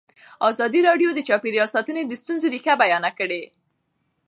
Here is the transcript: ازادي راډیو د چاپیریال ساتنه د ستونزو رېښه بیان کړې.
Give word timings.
ازادي 0.49 0.79
راډیو 0.89 1.09
د 1.13 1.19
چاپیریال 1.27 1.69
ساتنه 1.75 2.01
د 2.05 2.13
ستونزو 2.21 2.51
رېښه 2.53 2.73
بیان 2.83 3.03
کړې. 3.19 3.41